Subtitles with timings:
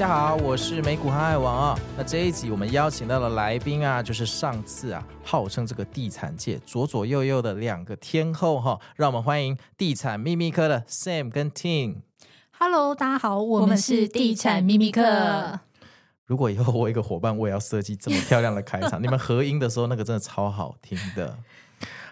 [0.00, 1.78] 家好，我是美股航海王啊。
[1.94, 8.80] 那这一集我们邀请到的来宾啊，就是上次啊，号称这个地产界左左右右的两个天后哈。
[8.96, 11.96] 让我们欢迎地产秘密科的 Sam 跟 Ting。
[12.52, 15.60] Hello，大家好，我们是地产秘密科。
[16.24, 21.36] 如果以后我一个伙伴，我也要设计这么漂亮的开场， 你们合音的时候那个真的超好听的。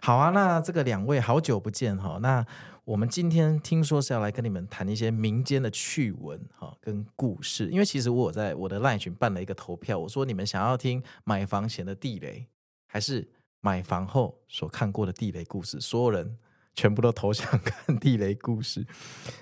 [0.03, 2.45] 好啊，那这个两位好久不见哈，那。
[2.89, 7.69] 我们今天听说是要来跟你们谈一些民间的趣闻哈，跟故事。
[7.69, 12.47] 因为其实我在我的 LINE 群办了一个投票，我说你们想要听买房前的地雷，
[12.87, 15.79] 还是买房后所看过的地雷故事？
[15.79, 16.39] 所有人
[16.73, 18.87] 全部都投降看地雷故事。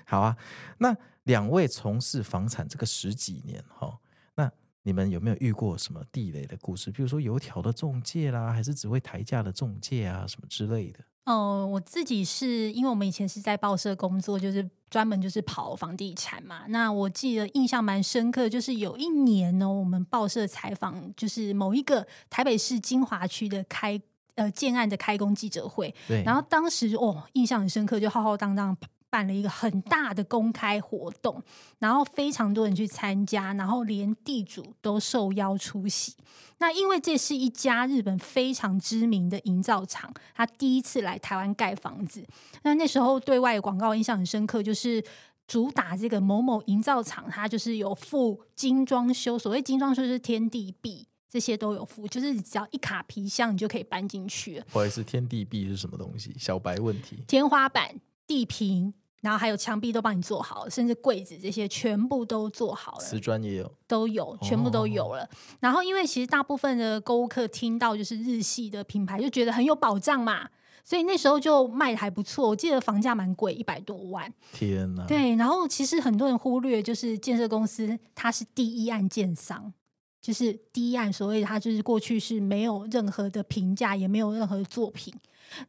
[0.05, 0.35] 好啊，
[0.79, 0.93] 那
[1.23, 3.97] 两位从事房产这个十几年哈，
[4.35, 4.51] 那
[4.83, 6.91] 你们有没有遇过什么地雷的故事？
[6.91, 10.99] 比如说油条的中介啦，还是只会抬价的中介啊，什么之类的？
[11.27, 16.61] 哦、呃，我自己是因为我们以前是在报社工作，就是专门就是跑房地产嘛。
[16.69, 24.01] 那我记得印象蛮深刻，就是有一年呢，我们报社采访就是某一个台北市金华区的开
[24.35, 28.75] 呃建案的开工记者会，对，然后当时哦印象很深刻，就浩浩荡荡。
[29.09, 31.41] 办了一个很大的公开活动，
[31.79, 36.13] 然后非常多人去参加，然后连地主都受邀出席。
[36.59, 42.25] 那因为这是一家日本非常知名的营造厂，他第一次来台湾盖房子。
[42.63, 45.03] 那那时候对外的广告印象很深刻，就是
[45.47, 49.37] 主打这个某某营造厂，它就是有附精装修。
[49.39, 54.65] 所谓精装修是天地壁，这些都有附，就是只要一卡皮箱，你就可以搬进去了。
[54.71, 56.35] 不好意思，天地壁是什么东西？
[56.37, 57.23] 小白问题。
[57.27, 58.01] 天花板。
[58.27, 62.99] 地坪，然后还有墙壁都帮你做好了，甚至柜子这些全部都做好了。
[62.99, 65.23] 瓷砖也有，都有，全部都有了。
[65.23, 65.29] 哦。
[65.61, 70.47] 然后，因为其实大部分的购物客听到就是日系的品牌，就觉得很有保障嘛，
[70.83, 72.49] 所以那时候就卖的还不错。
[72.49, 74.31] 我记得房价蛮贵，一百多万。
[74.53, 75.05] 天哪！
[75.05, 79.73] 对，然后其实很多人忽略，就是建设公司它是第一案建商，
[80.21, 85.13] 就是第一案，所谓它就是过去是没有任何的评价，也没有任何的作品。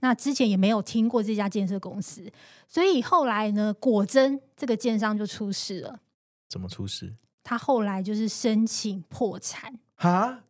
[0.01, 2.31] 那之前也没有听过这家建设公司，
[2.69, 6.01] 所以后来呢，果真这个建商就出事了。
[6.49, 7.15] 怎么出事？
[7.43, 9.79] 他后来就是申请破产。
[9.95, 10.41] 哈？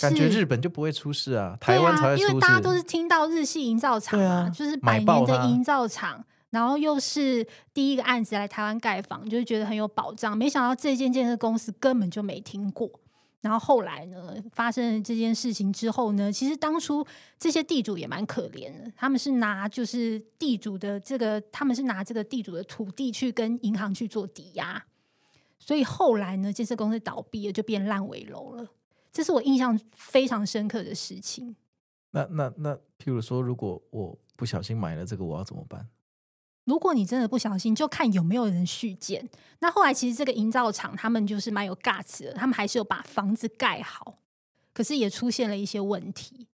[0.00, 2.28] 感觉日本就不会出事啊，台湾才会出事。
[2.28, 10.36] 因为大家都是听到日系营造厂啊，就是百年的营造厂，然后又是第一个案子来台湾盖房，就是觉得很有保障。
[10.36, 12.90] 没想到这间建设公司根本就没听过。
[13.44, 17.06] 然后后来呢，发生了这件事情之后呢，其实当初
[17.38, 24.82] 这些地主也蛮可怜的，他们是拿就是地主的这个，他们是拿这个地主的土地去跟银行去做抵押，
[25.58, 28.66] 所以后来呢，建设公司倒闭了，就变烂尾楼了。
[29.12, 31.54] 这是我印象非常深刻的事情。
[32.12, 35.86] 那那那，譬如说，如果我不小心买了这个，我要怎么办？
[36.64, 39.28] 如果你真的不小心，就看有没有人续建。
[39.60, 44.18] 那后来其实这个营造厂他们就是蛮有 guts 的，他们还是有把房子盖好，
[44.72, 46.46] 可是也出现了一些问题，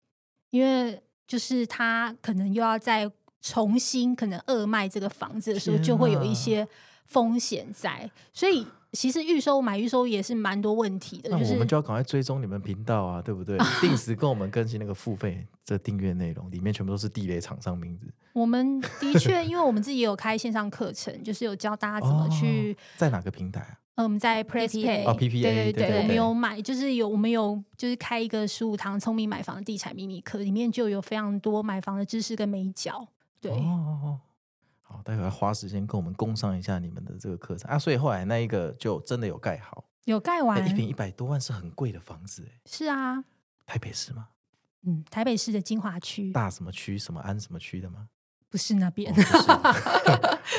[0.50, 3.10] 因为就是他可能又要再
[3.40, 6.66] 重新可能二卖这个房子的时候，就会有一些
[7.06, 8.10] 风险在。
[8.32, 13.56] 所以其实预售买预售也是蛮多问题的，就是我们就要赶快追踪你们频道啊，对不对？
[13.80, 18.06] 定时跟我们更新那个付费这订阅内容，里面全部都是地雷厂商名字。
[18.32, 23.80] 我们的确，因为我们自己也有开线上课程，就是有教大家怎么去、哦、在哪个平台啊？
[23.96, 33.06] 嗯，我们在 PressPlay 哦，PPA 对对，对，我们有买，就是有我们有就是开一个十五堂聪明买房地产秘密课，里面就有非常多买房的知识跟眉角。
[33.40, 34.20] 对，哦哦哦，
[34.80, 37.78] 好，待会要花时间跟我们共上一下你们的这个课程啊。
[37.78, 42.60] 所以后来那一个就真的有盖好，有盖完，一坪一百多万是很贵的房子哎。
[42.64, 43.24] 是啊，
[43.66, 44.28] 台北市吗？
[44.86, 46.96] 嗯，台北市的金华区，大什么区？
[46.96, 48.08] 什么安什么区的吗？
[48.50, 49.10] 不是那边。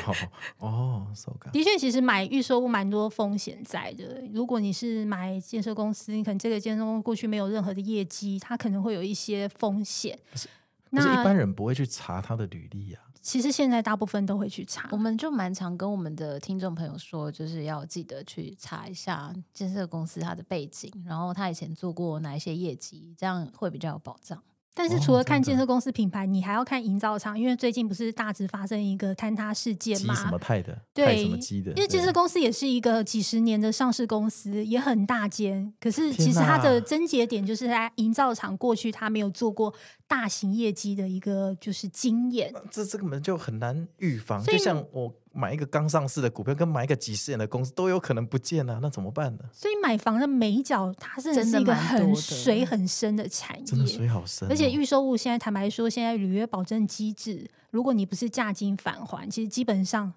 [0.06, 0.16] 哦，
[0.58, 1.08] 哦，
[1.52, 4.24] 的确，其实买预售物蛮多风险在的。
[4.34, 10.18] 如果你是买建设公司，你可能这个建设公司过去没有任何的业绩，它可能会有一些风险。
[10.34, 10.48] 是，
[10.92, 13.04] 那一般人不会去查他的履历啊。
[13.22, 24.42] 其实现在大部分都会去查，我们就蛮常跟我们的听众朋友说，就是要记得去查一下建设公司它的背景，然后他以前做过哪一些业绩，这样会比较有保障。
[24.74, 30.16] 但是除了看建设公司品牌，哦、你还要看营造厂，因为最近不是大直发生一个坍塌事件嘛？
[30.16, 30.82] 什么泰的？
[30.94, 31.72] 对，什么基的？
[31.74, 35.74] 因为建设公司也是一个几十年的上市公司，也很大间。
[35.80, 39.74] 可是其实它的症结点就是在营造厂过去它没有做过
[40.08, 42.54] 大型业绩的一个就是经验。
[42.72, 45.14] 这这个门就很难预防，就像我。
[45.34, 49.44] 买一个刚上市的股票，跟买一个几十年的公司都有可能不见啊，那怎么办呢？
[49.54, 54.52] 所以买房的美角，它是一个很水很深的产业，真的水好深哦。
[54.52, 60.14] 而且预售物现在坦白说，现在履约保证机制，如果你不是价金返还，其实基本上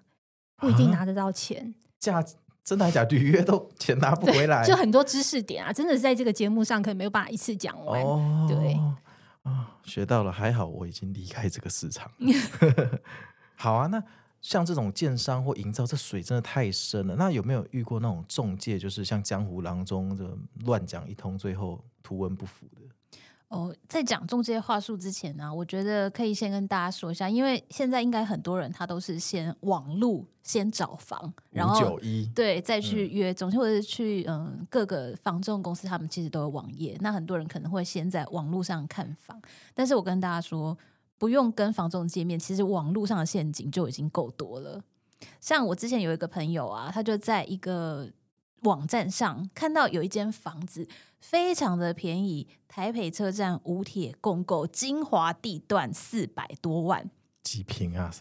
[0.57, 1.73] 不一定拿得到钱。
[1.97, 2.21] 价
[2.63, 3.03] 真的还假？
[3.05, 8.01] 履约都钱拿不回来， 就很多知识点啊，真的是在这个节目上可能没有办法一次讲完。
[8.01, 8.73] 哦、对
[9.43, 12.11] 啊，学到了，还好我已经离开这个市场。
[13.55, 14.03] 好啊，那。
[14.45, 17.15] 像这种建商或营造，这水真的太深了。
[17.15, 22.81] 那有没有遇过那种中介，就是像江湖郎中的乱讲一通，最后图文不符的？
[23.47, 36.95] 哦，在讲中介话术之前呢、啊，我觉得可以先跟大家说一下，因为现在应该很多人他都是先网路先找房，然后九一对再去约中介，或者是去嗯各个房仲公司，他们其实都有网页。
[37.01, 39.41] 那很多人可能会先在网路上看房，
[39.73, 40.77] 但是我跟大家说。
[41.17, 44.81] 不用跟房仲见面，其实网络上的陷阱就已经够多了。
[45.39, 48.11] 像我之前有一个朋友啊，他就在一个
[48.63, 50.87] 网站上看到有一间房子
[51.19, 57.09] 非常的便宜，台北车站五铁共购精华地段四百多万，
[57.43, 58.11] 几平啊？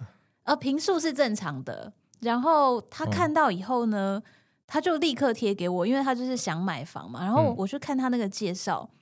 [0.44, 1.92] 呃，平数是正常的。
[2.20, 4.30] 然后他看到以后呢，嗯、
[4.66, 7.24] 他就立刻贴给我，因为他就是想买房嘛。
[7.24, 8.88] 然后我去看他那个介绍。
[8.90, 8.98] 嗯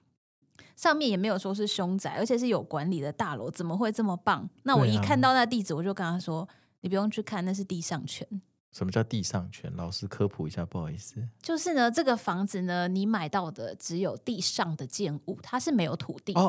[0.77, 4.49] 上面也没有说是凶宅，而且是有管理的大楼，怎么会这么棒？
[4.63, 6.49] 那我一看到那地址，我就跟他说
[6.83, 8.27] ：“你不用去看，那是地上权。”
[8.73, 9.71] 什么叫地上权？
[9.77, 11.29] 老师科普一下，不好意思。
[11.43, 16.41] 就是呢，这个房子呢，你买到的只有地上的建物，它是没有土地的，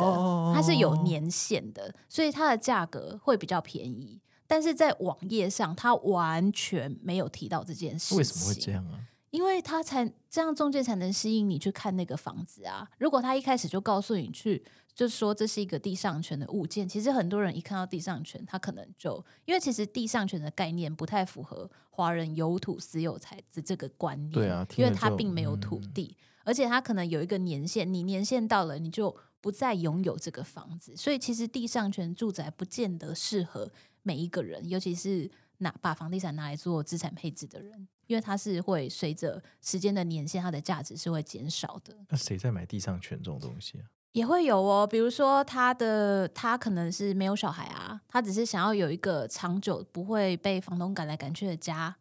[0.55, 4.21] 它是有年限的，所以它的价格会比较便宜。
[4.47, 8.17] 但是在网页上，它完全没有提到这件事情。
[8.17, 8.99] 为什么会这样啊？
[9.33, 12.87] 因为他才这样，中介才能吸引你去看那个房子啊。
[12.99, 14.63] 如果他一开始就告诉你去，
[14.93, 24.31] 就说这是一个地上权的物件，其实很多人一看到地上权，他可能就因为其实地上权的概念不太符合华人有土私有财的这个观念。
[24.31, 30.95] 对啊，因为他并没有土地，嗯，而且他可能有一个年限，你年限到了，你就不再拥有这个房子。
[30.95, 33.71] 所以其实地上权住宅不见得适合
[34.03, 37.87] 每一个人，尤其是拿把房地产拿来做资产配置的人。
[38.07, 41.95] 因为它是会随着时间的年限，它的价值是会减少的。
[42.09, 43.85] 那谁在买地上权这种东西啊？
[44.11, 51.95] 也会有哦，比如说他的他可能是没有小孩啊，他只是想要有一个长久不会被房东赶来赶去的家，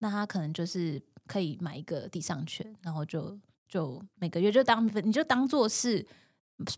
[0.00, 6.06] 那他可能就是可以买一个地上权，然后就就每个月就当你就当做是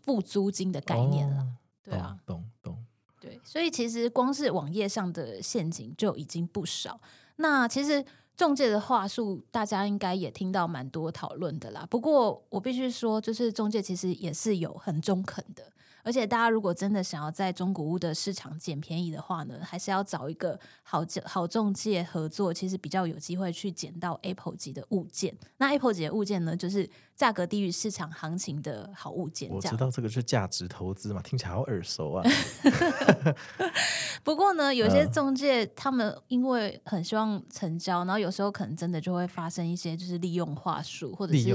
[0.05, 1.41] 付租金的概念了。
[1.41, 1.47] 哦、
[1.83, 2.85] 对啊，懂懂。
[3.19, 6.97] 对，所以其实光是网页上的陷阱就已经不少。
[7.35, 8.05] 那其实。
[8.37, 11.85] 中介的话术，大家应该也听到蛮多讨论的啦。
[11.89, 15.63] 不过我必须说，就是中介其实也是有很中肯的。
[16.07, 25.35] 而且大家如果真的想要在中古屋的市场捡便宜的话呢，还是要找一个好好中介合作，其实比较有机会去捡到 Apple 级的物件。
[25.57, 29.49] 那 Apple 级的物件呢，就是价格低于市场行情的好物件。
[29.51, 32.23] 我知道这个是价值投资嘛，听起来好耳熟啊。
[34.23, 41.49] 不过呢，有些中介他们因为很希望成交，然后有时候可能真的就会发生一些就是利用话术，或者是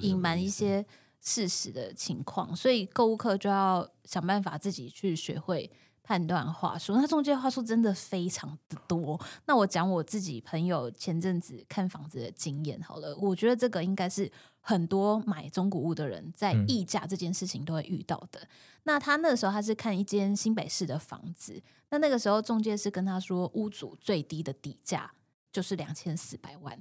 [0.00, 0.86] 隐瞒一些。
[1.26, 5.68] 事实的情况，所以购物客就要想办法自己去学会
[6.04, 9.20] 判断话术，那中介话术真的非常的多。
[9.46, 14.30] 那我讲我自己朋友前阵子看房子的经验好了，我觉得这个应该是
[14.60, 18.38] 很多买中古屋的人在议价这件事情都会遇到的。
[18.42, 18.48] 嗯、
[18.84, 25.12] 那他那个时候他是看一间新北市的房子，那那个时候中介是跟他说，屋主最低的底价
[25.50, 26.80] 就是两千四百万。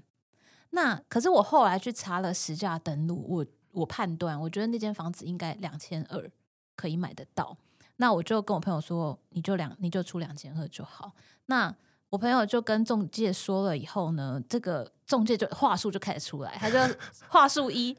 [0.69, 3.45] 那可是我后来去查了实价登录，我
[3.75, 6.31] 我判断，我觉得那间房子应该两千二
[6.75, 7.55] 可以买得到。
[7.97, 11.13] 那我就跟我朋友说，你就两，你就出两千二就好。
[11.45, 11.73] 那
[12.09, 16.77] 我朋友就跟中介说了以后呢，这个中介就话术就开始出来，他就
[17.29, 17.97] 话术一，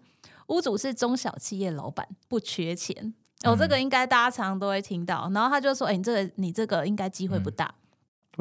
[0.49, 3.15] 屋主是中小企业老板，不缺钱。
[3.45, 5.31] 哦，这个应该大家常常都会听到。
[5.33, 7.86] 然后他就说，哎，你这个你这个应该机会不大，嗯、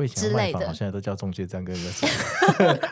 [0.08, 0.74] 之类的。
[0.74, 2.10] 现在都叫中介这样跟人说。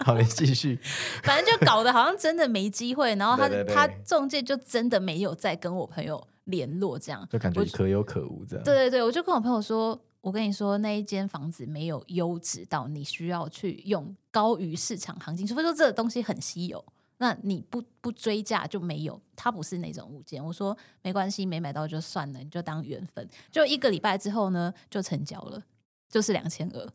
[0.05, 0.79] 好，你继续。
[1.23, 3.15] 反正就搞得好像真的没机会。
[3.15, 6.27] 然后他他中介就真的没有再跟我朋友。
[6.47, 8.65] 联络这样，就感觉可有可无这样。
[8.65, 16.83] 对对对，我就跟我朋友说，我跟你说，那一间房子没有优质到你需要去用高于市场行情，除非说这个东西很稀有，
[17.19, 20.43] 那你不不追价就没有，它不是那种物件。
[20.43, 23.25] 我说没关系，没买到就算了，你就当缘分。
[23.49, 25.63] 就一个礼拜之后呢，就成交了，
[26.13, 26.87] 就是两千二。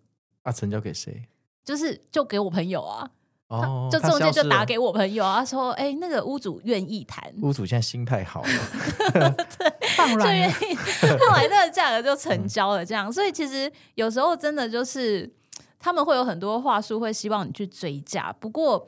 [0.44, 1.24] 啊，成交给谁？
[1.64, 3.10] 就是就给我朋友啊。
[3.48, 8.50] 哦，就中介就打给我朋友啊，说，哎、欸，那个屋主愿意谈，屋主现在心态好了，
[9.58, 10.76] 对， 放软，就愿意，
[11.18, 13.08] 后来那个价格就成交了，这样。
[13.08, 15.28] 嗯、所以其实有时候真的就是
[15.78, 18.30] 他们会有很多话术，会希望你去追价。
[18.38, 18.86] 不过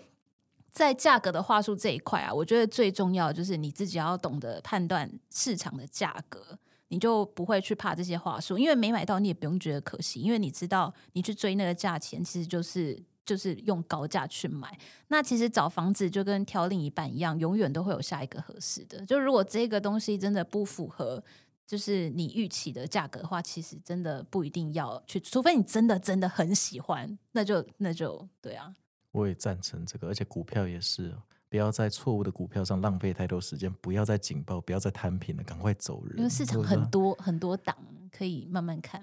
[0.70, 6.58] 在价格的话术这一块啊，我觉得最重要的就是你自己要懂得判断市场的价格，
[6.90, 13.02] 你就不会去怕这些话术，因为没买到你也不用觉得可惜，因为你知道你去追那个价钱，其实就是。
[13.22, 19.06] 就是用高价去买，那其实找房子就跟挑另一半一样，永远都会有下一个合适的。
[19.06, 21.22] 就如果这个东西真的不符合，
[21.64, 28.74] 就是你预期的价格的话，其实真的不一定要去，除非你真的真的很喜欢，那就那就对啊。
[29.12, 31.14] 我也赞成这个，而且股票也是，
[31.50, 36.16] 不要在错误的股票上浪费太多时间，不要再警报，不要再摊平了，赶快走人。
[36.16, 37.76] 因为市场很多很多档，
[38.10, 39.02] 可以慢慢看。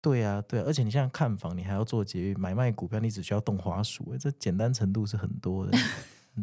[0.00, 5.76] 对啊，对啊，而且你现在看房，你还要做节约买卖股票，你只需要动滑鼠，这简单程度是很多的。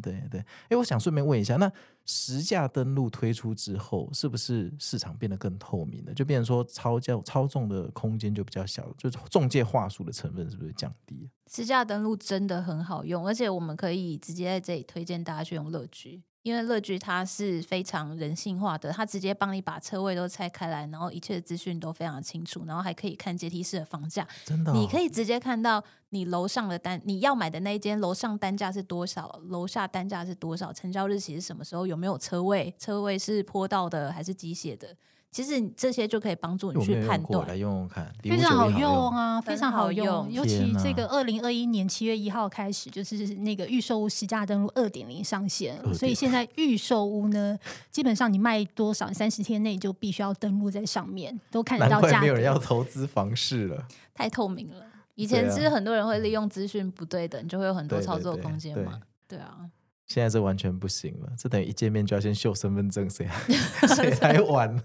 [0.02, 1.72] 对对，哎，我想顺便问一下，那
[2.06, 6.14] 实价登录推出之后，是不是市场变得更透明了？
[6.14, 11.30] 就变成说操教操纵的空间就比较小，就中介话术的成分是不是降低？
[11.52, 16.24] 实价登录真的很好用，而且我们可以直接在这里推荐大家去用乐居。
[16.46, 34.96] 因为乐居它是非常人性化的，它直接帮你把车位都拆开来，然后一切的资讯都非常清楚，然后还可以看阶梯式的房价，真的哦，你可以直接看到你楼上的单，你要买的那一间楼上单价是多少，楼下单价是多少，成交日期是什么时候，有没有车位，车位是坡道的还是机械的。
[35.36, 40.32] 其实这些就可以帮助你去判断，来用用看，非常好用啊，非常好用。
[40.32, 47.60] 尤其这个二零二一年七月一号开始，就是那个预售屋实价登录二点零上线，所以现在预售屋呢，
[47.92, 52.08] 基本上你卖多少，三十天内就必须要登录在上面，都看得到价格。
[52.08, 54.86] 难怪没有人要投资房市了，太透明了。
[55.16, 59.02] 以前其实很多人会利用资讯不对等，你就会有很多操作空间嘛。
[59.28, 59.70] 对啊。
[60.08, 63.42] 现在这完全不行了，这等于一见面就要先秀身份证，谁还
[63.96, 64.84] 谁还玩了，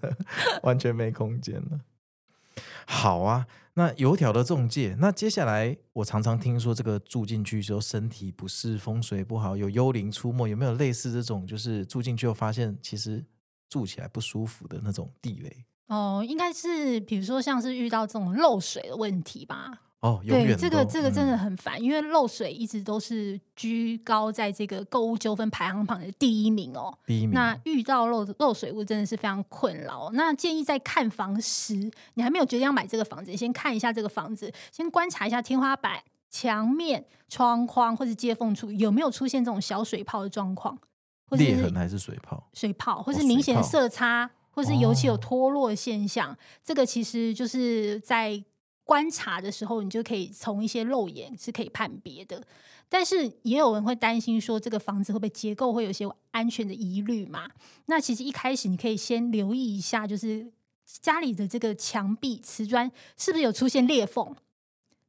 [0.63, 1.81] 完全没空间了。
[2.87, 13.25] 好啊，那油条的中介，那接下来我常常听说这个住进去之后身体不适、风水不好、有幽灵出没，有没有类似这种，就是住进去后发现其实
[13.69, 15.65] 住起来不舒服的那种地雷？
[15.87, 19.83] 哦，应该是比如说像是遇到这种漏水的问题吧。
[20.01, 26.97] 哦，对，这个这个真的很烦，嗯、因为漏水一直都是居高在这个购物纠纷排行榜的第一名哦。
[27.05, 27.33] 第一名。
[27.35, 30.09] 那遇到漏漏水物真的是非常困扰。
[30.15, 40.79] 那建议在看房时，你还没有决定要买这个房子，你先看一下这个房子，先观察一下天花板、墙面、窗框或者接缝处有没有出现这种小水泡的状况，
[41.27, 42.49] 或是裂痕还是水泡？
[42.55, 48.43] 水泡，或是明显的色差，哦、或是油漆有脱落现象，哦、这个其实就是在。
[48.91, 52.43] 观察的时候，你就可以从一些肉眼是可以判别的，
[52.89, 57.49] 但是也有人会担心说，这个房子会不会结构会有些安全的疑虑嘛？
[57.87, 60.51] 那其实一开始你可以先留意一下，就是
[61.01, 64.35] 家里的这个墙壁瓷砖是不是有出现裂缝，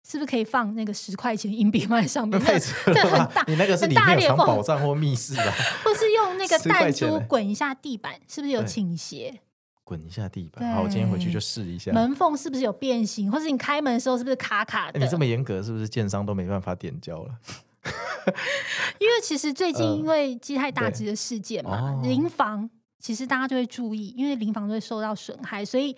[0.08, 2.38] 是不是可以放那个十块钱硬币放在上面？
[2.46, 5.52] 太 很大，你那个是里面藏宝藏或密室吧？
[5.84, 9.42] 或是用那个弹珠滚一下地板，是不是有倾斜？
[9.84, 11.92] 滚一下地板，好，我今天回去就试一下。
[11.92, 15.00] 门缝是不是有变形，或是你开门的时候是不是卡卡的？
[15.00, 17.36] 欸、你这么严格，是不是建商都没办法点交了？
[19.00, 22.70] 因为其实最近因为基泰大直的事件嘛，临、呃、房
[23.00, 25.96] 其实大家就会注意，因为临房都会受到损害，所以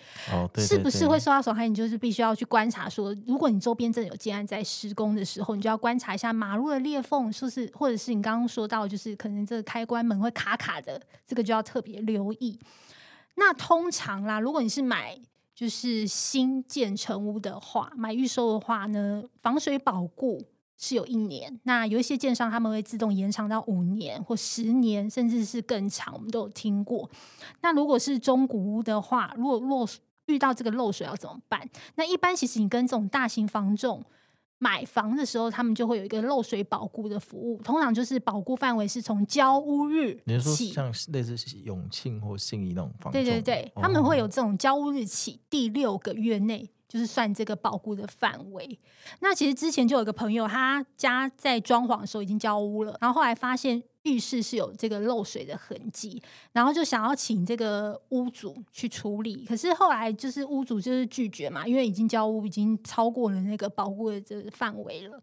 [0.56, 12.58] 是不是会受到损害，你就是必须要去观察说，如果你周边真的有建案在施工的时候，你就要观察一下马路的裂缝，说是或者是你刚刚说到，就是可能这个开关门会卡卡的，这个就要特别留意。
[13.36, 15.18] 那通常啦，如果你是买
[15.54, 20.42] 就是新建成屋的话，买预售的话呢，防水保固。
[20.76, 27.08] 是有一年，那有一些建商他们会自动延长到五年或十年，甚至是更长，我们都有听过。
[27.62, 29.88] 那如果是中古屋的话，如果漏
[30.26, 31.66] 遇到这个漏水要怎么办？
[31.94, 34.04] 那一般其实你跟这种大型房仲
[34.64, 46.70] 买房的时候，他们就会有一个漏水保固的服务，通常就是保固范围是从交屋日起，你说像类似永庆或信义那种房仲，对对对，他们会有这种交屋日起第六个月内。
[46.86, 48.78] 就是算这个保固的范围。
[49.18, 59.44] 那其实之前就有一个朋友，他家在装潢的时候已经交屋了，然后后来发现浴室是有这个漏水的痕迹，然后就想要请这个屋主去处理。
[59.44, 65.22] 可是后来就是屋主就是拒绝嘛，因为已经交屋，已经超过了那个保护的这个范围了。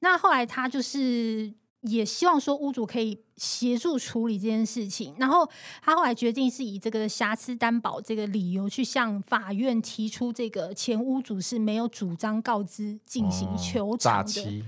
[0.00, 1.52] 那后来他就是。
[1.82, 5.48] 也希望说屋主可以协助处理这件事情，然后
[5.80, 14.64] 他后来决定是以这个瑕疵担保这个理由去向法院提出这个前屋主是没有主张告知进行求偿的，哦、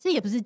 [0.00, 0.42] 这也不是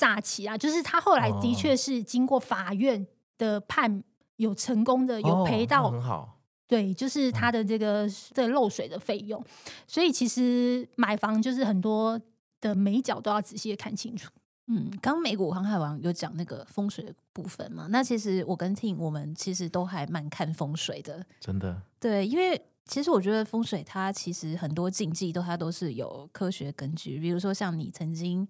[0.00, 4.02] 诈欺啊，就是他后来的确是经过法院的判
[4.36, 9.44] 有成功的有赔到、哦、很好，对，就是他的这个这个漏水的费用，
[9.86, 12.18] 所以其实买房就是很多
[12.62, 14.30] 的每一角都要仔细的看清楚。
[14.68, 17.86] 嗯，刚美股航海王有讲那个风水的部分嘛？
[17.90, 21.82] 那其实我跟 Tim 我们其实都还蛮看风水的，真的。
[22.00, 28.48] 对，因为其实我觉得风水它其实很多禁忌都它都是有科学根据，比如说像你曾经。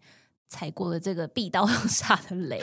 [0.50, 2.60] 踩过了这个壁刀 下的雷，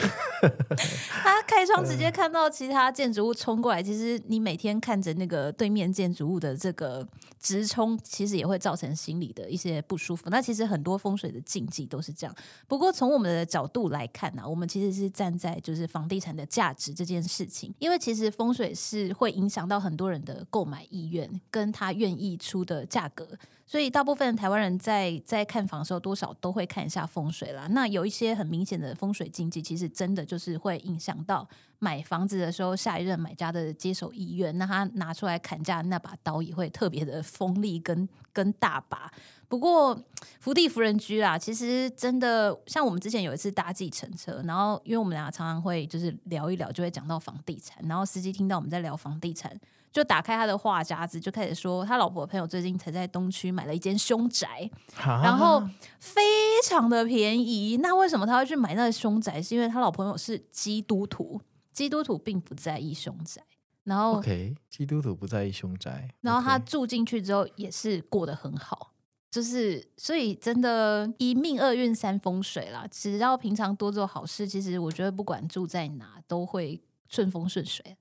[1.24, 3.82] 他开窗直接看到其他建筑物冲过来。
[3.82, 7.08] 其实你每天看着那个对面建筑物的这个
[7.40, 10.30] 直冲，其实也会造成心理的一些不舒服。
[10.30, 12.36] 那其实很多风水的禁忌都是这样。
[12.68, 23.26] 不过从我们的角度来看呢、啊，我们其实是站在就是房地产的价值这件事情，因为其实风水是会影响到很多人的购买意愿，跟他愿意出的价格。
[23.68, 27.68] 所以大部分台湾人在在看房的时候，多少都会看一下风水啦。
[27.72, 31.46] 那有一些很明显的风水禁忌，其实真的就是会影响到
[31.80, 34.58] 买房子的时候下一任买家的接手意愿。
[34.58, 39.12] 那他拿出来砍价那把刀也会特别的锋利跟跟大把。
[39.50, 39.98] 不过
[40.40, 49.60] 福地福人居啦，其实真的像我们之前有一次搭计程车，然后因为我们俩常常会就是聊一聊，就会讲到房地产，然后司机听到我们在聊房地产。
[49.98, 55.60] 就打开他的话匣子，就开始说他老婆的朋友最近才在东区买了一间凶宅，然后
[55.98, 56.22] 非
[56.68, 57.78] 常的便宜。
[57.78, 59.42] 那为什么他会去买那个凶宅？
[59.42, 61.42] 是因为他老朋友是基督徒，
[61.74, 63.42] 基督徒并不在意凶宅。
[63.86, 68.94] 然后，OK，基督徒不在意凶宅，然后他住进去之后也是过得很好。
[69.32, 72.86] 就是所以真的，一命二运三风水啦。
[72.92, 77.98] 只要平常多做好事，其实我觉得不管住在哪都会顺风顺水。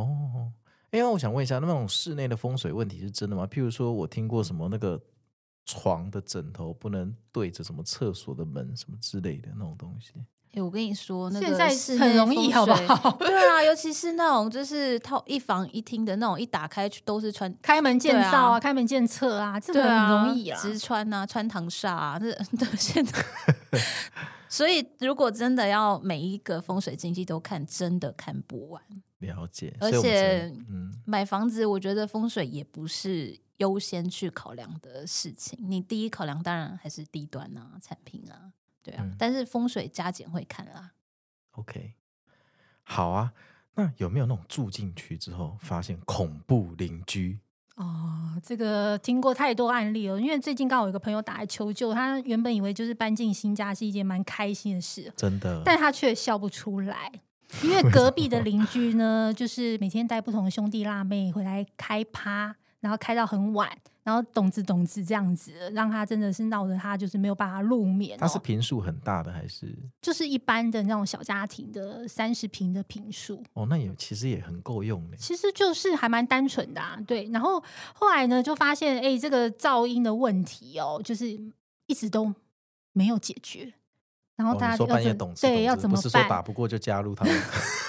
[0.00, 0.52] 哦，
[0.90, 3.46] 因为我想问一下，那种室内的风水问题是真的吗？
[3.46, 5.00] 譬如说，我听过什么那个
[5.66, 10.12] 床的枕头不能对着什么厕所的门什么之类的那种东西。
[10.50, 13.10] 哎、欸，我跟你说，那个现在很容易，好不好？
[13.18, 23.22] 对啊，尤其是那种就是套一房一厅的那种，一打开都是穿开门见灶啊，啊开门见厕啊，这个很容易啊，直穿啊，穿堂煞啊，这 对现在。
[24.48, 28.82] 所以，如果真的要每一个风水禁忌都看，真的看不完。
[29.18, 35.58] 了解，而且，嗯，买房子，我觉得风水也不是优先去考量的事情。
[35.60, 39.02] 你第一考量当然还是地段啊、产品啊，对啊。
[39.04, 40.92] 嗯、但是风水加减会看啦。
[41.52, 41.94] OK，
[42.82, 43.32] 好啊。
[43.74, 47.38] 那有没有那种住进去之后发现恐怖邻居？
[47.78, 50.20] 哦，这个听过太多案例了。
[50.20, 57.12] 因为最近刚好有一个朋友打来求救，他原本以为就是搬进新家是一件蛮开心的事，真的，但他却笑不出来，
[57.62, 63.70] 因为隔壁的邻居呢，就是每天带不同的兄弟辣妹回来开趴，然后开到很晚。
[64.04, 68.20] 然后咚子咚子这样子，让他真的是闹得他就是没有办法入眠，哦。
[68.20, 69.78] 他是坪数很大的还是？
[70.00, 73.44] 就是一般的那种小家庭的三十坪的坪数。
[73.52, 75.16] 哦，那也其实也很够用的。
[75.18, 77.28] 其实就是还蛮单纯的，啊，对。
[77.30, 77.62] 然后
[77.92, 81.28] 后来呢，就发现哎，这个噪音的问题哦，就是
[81.84, 82.34] 一直都
[82.94, 83.74] 没有解决。
[84.38, 86.02] 然后大家、哦、说半夜懂事，对，要怎么办？
[86.02, 87.34] 不是说打不过就加入他们，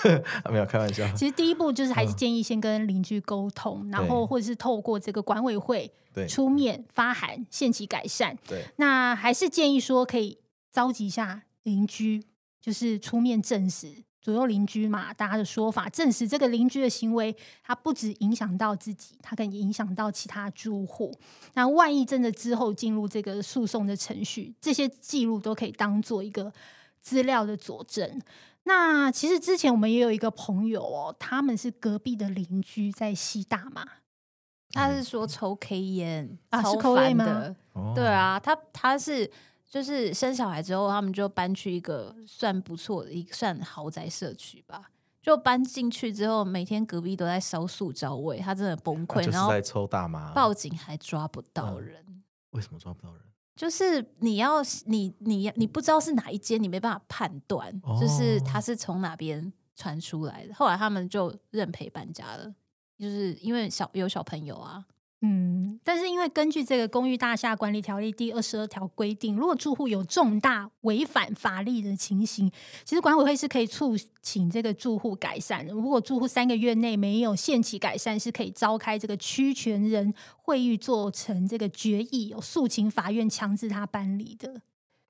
[0.51, 1.07] 没有开玩笑。
[1.15, 5.91] 其实第一步就是还是建议先跟邻居沟通，嗯、然后或者是透过这个管委会
[6.27, 8.35] 出面发函，限期改善。
[8.47, 10.39] 对，那还是建议说可以
[10.71, 12.25] 召集一下邻居，
[12.59, 21.13] 就是出面证实左右邻居嘛，大家的说法证实，这个邻居的行为，他不止影响到自己，他更影响到其他住户。
[21.53, 26.51] 那万一真的之后进入这个诉讼的程序，这些记录都可以当做一个
[26.99, 28.21] 资料的佐证。
[28.63, 33.85] 那其实之前我们也有一个朋友哦，他们是隔壁的邻居在吸大麻，
[34.73, 37.55] 他是说抽 K 烟啊，是抽 K 吗？
[37.95, 39.31] 对啊，他他是。
[39.69, 44.89] 就是生小孩之后，他们就搬去一个算不错的一算豪宅社区吧。
[45.21, 49.23] 就搬进去之后，每天隔壁都在烧塑胶味，他真的崩溃。
[49.23, 52.03] 就是在抽大麻，报警还抓不到人。
[52.07, 53.21] 嗯，为什么抓不到人？
[53.55, 60.53] 就是你要你你你不知道是哪一间，你没办法判断，就是他是从哪边传出来的。
[60.55, 62.55] 后来他们就认赔搬家了，
[62.97, 64.85] 就是因为小有小朋友啊。
[65.21, 72.49] 嗯，但是因为根据这个《公寓大厦管理条例》第二十二条规定，如果住户有重大违反法律的情形，
[72.85, 75.73] 其实管委会是可以促请这个住户改善的。
[75.73, 84.61] 如果住户三个月内没有限期改善，是可以召开这个区权人会议做成这个决议，有诉请法院强制他搬离的。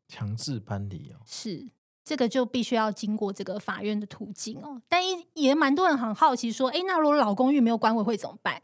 [0.08, 1.70] 强制搬离哦，是
[2.04, 4.82] 这个就必须要经过这个法院的途径哦。
[4.90, 8.60] 但也也蛮多人很好奇说，哎，那如果老公寓没有管委会怎么办？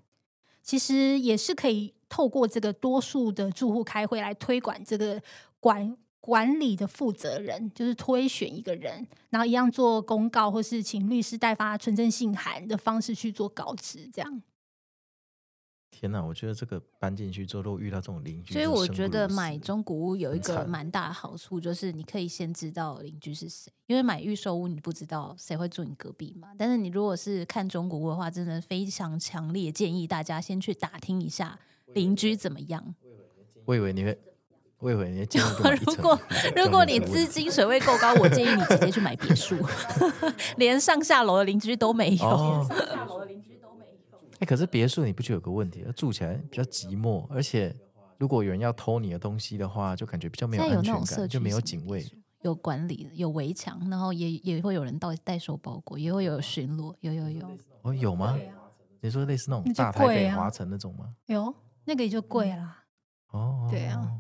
[0.65, 5.21] 其实也是可以透过这个多数的住户开会来推广这个
[5.59, 14.41] 管管理的负责人，就是推选一个人，然后一样做公告，或是请律师代发存证信函的方式去做告知，这样。
[16.05, 23.71] 天哪，我觉得这个搬进去之后，如果遇到这种邻居，所以我觉得买中古屋有一个蛮大的好处，就是你可以先知道邻居是谁。
[23.87, 26.49] 因为买预售屋，你不知道谁会住你隔壁嘛。
[26.59, 31.57] 但是你如果是看中古屋的话，真的非常强烈建议大家先去打听一下
[31.93, 32.93] 邻居怎么样。
[33.65, 34.19] 我以为你会，
[34.77, 35.45] 我以为你会建议
[35.87, 36.19] 如果
[36.55, 39.57] 如果你资金水位够高，我建议你直接去买别墅，
[40.57, 42.25] 连上下楼的邻居都没有。
[42.25, 42.67] 哦
[44.35, 45.85] 哎、欸，可是别墅你不觉得有个问题？
[45.95, 47.73] 住起来比较寂寞，而且
[48.17, 52.05] 如果有人要偷你的东西的话，就感觉比较没有安全感，就没有警卫，
[52.41, 57.57] 有管理，有围墙，然后也也会有人到代收包裹，也会有巡逻，有有有。
[57.81, 58.27] 哦，有吗？
[58.27, 58.39] 啊、
[58.99, 61.15] 你说类似那种大台北华城那种吗？
[61.27, 61.53] 有，
[61.85, 62.83] 那个也就贵啦。
[63.31, 64.19] 哦，对啊。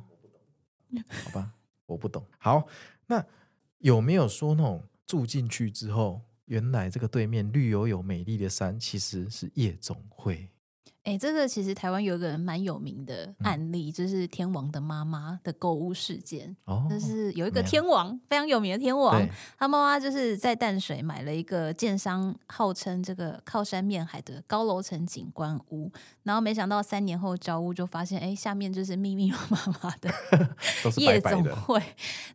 [1.25, 1.51] 好吧，
[1.87, 2.23] 我不懂。
[2.37, 2.65] 好，
[3.07, 3.25] 那
[3.79, 6.21] 有没有说那种住进去之后？
[6.45, 10.49] 原来这个对面绿油油美丽的山，其实是夜总会。
[11.05, 16.55] 哎，这个其实台湾有一个人蛮有名的案例，嗯、就是天王的妈妈的购物事件。
[16.65, 19.23] 哦，就是有一个天王非常有名的天王，
[19.57, 25.91] 他妈妈就是在淡水买了一个建商号称这个靠山面海的高楼层景观屋，
[26.23, 30.11] 然后没想到三年后交屋就发现，哎，下面就是密密麻麻的
[30.97, 31.79] 夜总会。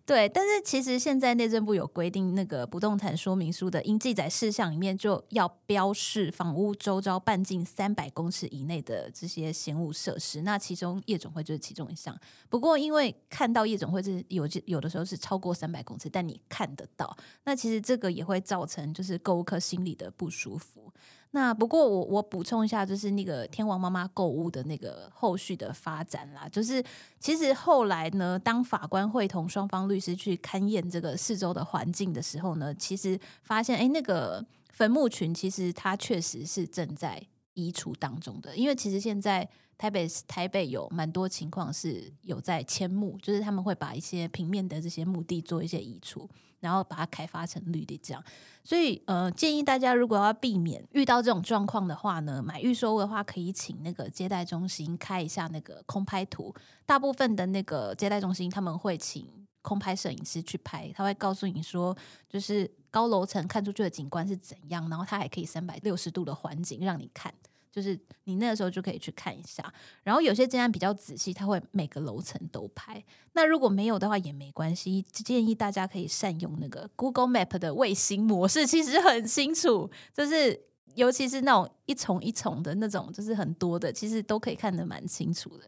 [0.06, 12.14] 对，但是其实现在内政部有规定，那个不动产说明书的应记载事项里面就要标示房屋周遭半径三百公尺以以内的这些闲物设施，那其中夜总会就是其中一项。
[12.48, 20.92] 不过，因为看到夜总会是有有的时候是超过三百公尺，但你看得到，那其实这个也会造成就是购物客心里的不舒服。
[21.32, 26.84] 那不过我我补充一下，就是那个天王妈妈购物的那个后续的发展啦，就是
[27.20, 37.22] 其实后来呢，当法官会同双方律师去勘验这个四周的环境的时候呢，其实发现哎，那个坟墓群其实它确实是正在。
[37.54, 46.28] 移除当中的，因为其实现在台北台北有蛮多情况是有在迁墓，就是他们会把一些平面的这些墓地做一些移除，
[46.60, 48.22] 然后把它开发成绿地这样。
[48.62, 56.54] 所以呃，建议大家如果要避免遇到这种状况的话呢，买预售的话可以请那个接待中心开一下那个空拍图。
[56.84, 59.26] 大部分的那个接待中心他们会请
[59.62, 61.96] 空拍摄影师去拍，他会告诉你说，
[62.28, 67.32] 就是高楼层看出去的景观是怎样，然后他还可以三百六十度的环景让你看。
[67.72, 73.00] 就是你那个时候就可以去看一下，然后有些建案比较仔细，他会每个楼层都拍。
[73.34, 80.60] 那如果没有的话也没关系，建议大家可以善用那个 Google Map 的卫星模式，其实很清楚，就是
[80.96, 85.64] 尤其是那种一重一重的那种，就是很多的，其实都可以看得蛮清楚的。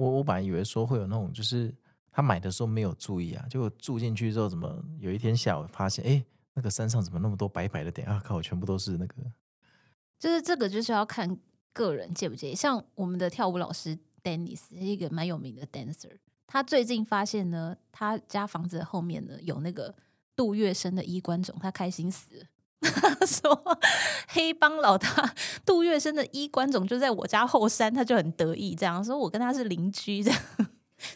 [0.00, 1.70] 我我本来以为说会有那种，就是
[2.16, 6.24] 他买的时候没有注意啊，结果住进去之后，怎么有一天下午发现，哎，
[6.54, 8.22] 那个山上怎么那么多白白的点啊？
[8.24, 9.16] 靠，全部都是那个。
[10.20, 11.36] 就是这个，就是要看
[11.72, 12.54] 个人介不介意。
[12.54, 19.92] 像我们的跳舞老师 Dennis 是一个蛮有名的 dancer，他最近发现呢，他家房子后面呢有那个
[20.36, 22.44] 杜月笙的衣冠冢，他开心死了。
[22.80, 23.78] 他 说
[24.28, 25.34] 黑帮老大
[25.66, 30.40] 杜月笙的衣冠冢就在我家后山，他就很得意，这样说我跟他是邻居，这样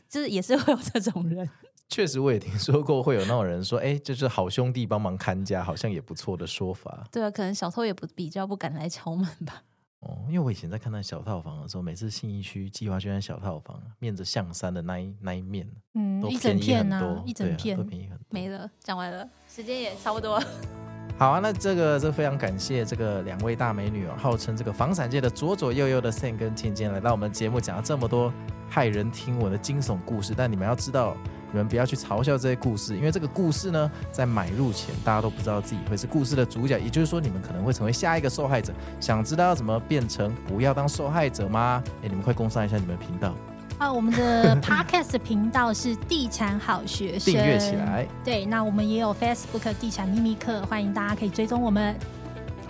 [0.08, 1.48] 就是也是会有这种人。
[1.88, 7.06] 确实我也听说过会有那种人说，哎，就是好兄弟帮忙看家，好像也不错的说法。
[7.10, 9.62] 对啊，可能小偷也不比较不敢来敲门吧。
[10.00, 18.24] 哦，因为我以前在看那小套房的时候，每次信义区计划圈小套房，面着象山的那一那一面，嗯，都一整片呢、啊，一整片、啊、都便宜很多。
[18.28, 20.38] 没了，讲完了，时间也差不多。
[21.18, 28.32] 好啊，那这个这、非常感谢这个两位大美女哦，号称这个房产界的左左右右的 Sam 跟恬恬来到我们节目，讲了这么多
[28.72, 30.34] 骇人听闻的惊悚故事。
[30.36, 31.16] 但你们要知道，
[31.50, 38.72] 你们不要去嘲笑这些故事，因为这个故事呢，在买入前大家都不知道自己会是故事的主角，也就是说，你们可能会成为下一个受害者。
[39.00, 41.82] 想知道要怎么变成不要当受害者吗？
[42.02, 43.34] 哎，你们快工商一下你们的频道。
[43.78, 48.06] 啊，我们的 Podcast 频道是地产好学生，订阅起来。
[48.24, 51.94] 对，那我们也有 Facebook 地产秘密课，欢迎大家可以追踪我们。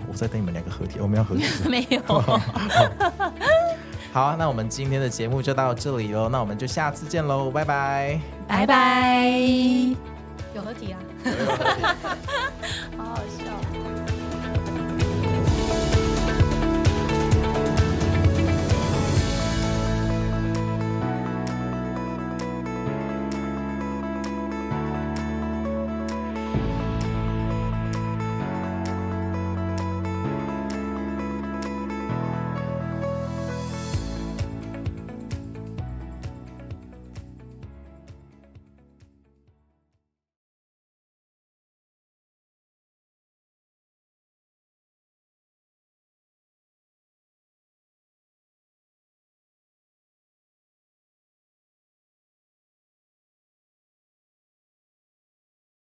[0.06, 1.44] 我在等你们两个合体，我们要合体？
[1.68, 2.02] 没有。
[4.12, 9.30] 好，那我们今天的节目就到这里喽，那我们就下次见喽，拜拜，拜拜。
[10.54, 10.98] 有合体啊？
[12.96, 13.77] 好好笑。